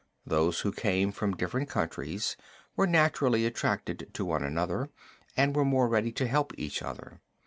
Those 0.25 0.61
who 0.61 0.71
came 0.71 1.11
from 1.11 1.35
different 1.35 1.69
countries 1.69 2.35
were 2.75 2.87
naturally 2.87 3.45
attracted 3.45 4.09
to 4.15 4.25
one 4.25 4.41
another, 4.41 4.89
and 5.37 5.55
were 5.55 5.63
more 5.63 5.87
ready 5.87 6.11
to 6.13 6.27
help 6.27 6.53
each 6.57 6.81
other. 6.81 7.21